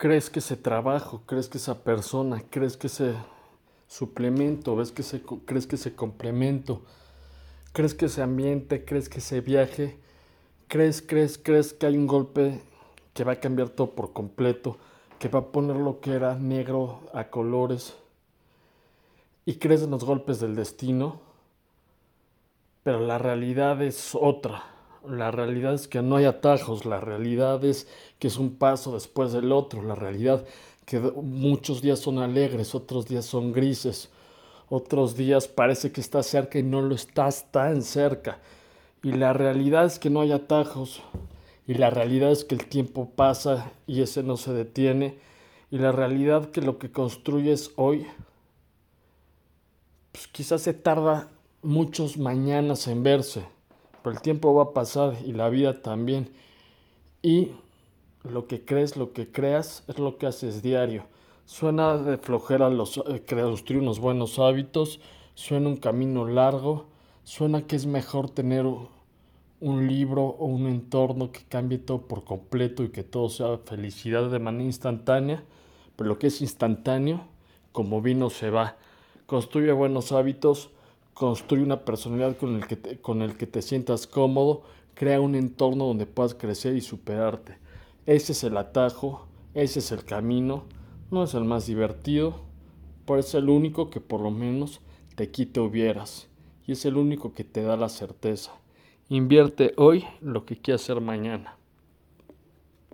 [0.00, 3.16] crees que ese trabajo, crees que esa persona, crees que ese
[3.86, 5.04] suplemento, ves que
[5.44, 6.80] crees que ese complemento,
[7.74, 9.98] crees que ese ambiente, crees que ese viaje,
[10.68, 12.62] crees, crees, crees que hay un golpe
[13.12, 14.78] que va a cambiar todo por completo,
[15.18, 17.94] que va a poner lo que era negro a colores
[19.44, 21.20] y crees en los golpes del destino,
[22.84, 24.69] pero la realidad es otra.
[25.08, 27.88] La realidad es que no hay atajos, la realidad es
[28.18, 30.44] que es un paso después del otro, la realidad
[30.84, 34.10] que muchos días son alegres, otros días son grises,
[34.68, 38.40] otros días parece que estás cerca y no lo estás tan cerca.
[39.02, 41.00] Y la realidad es que no hay atajos,
[41.66, 45.18] y la realidad es que el tiempo pasa y ese no se detiene,
[45.70, 48.06] y la realidad que lo que construyes hoy,
[50.12, 51.28] pues quizás se tarda
[51.62, 53.59] muchos mañanas en verse
[54.02, 56.30] pero el tiempo va a pasar y la vida también.
[57.22, 57.52] Y
[58.24, 61.04] lo que crees, lo que creas, es lo que haces diario.
[61.44, 65.00] Suena de flojera los, eh, construir unos buenos hábitos,
[65.34, 66.86] suena un camino largo,
[67.24, 68.66] suena que es mejor tener
[69.60, 74.30] un libro o un entorno que cambie todo por completo y que todo sea felicidad
[74.30, 75.42] de manera instantánea,
[75.96, 77.26] pero lo que es instantáneo,
[77.72, 78.76] como vino se va.
[79.26, 80.70] Construye buenos hábitos,
[81.14, 84.62] construye una personalidad con el, que te, con el que te sientas cómodo,
[84.94, 87.58] crea un entorno donde puedas crecer y superarte.
[88.06, 90.64] Ese es el atajo, ese es el camino,
[91.10, 92.40] no es el más divertido,
[93.06, 94.80] pero es el único que por lo menos
[95.16, 96.28] te quite hubieras
[96.66, 98.52] y es el único que te da la certeza.
[99.08, 101.59] Invierte hoy lo que quieras hacer mañana.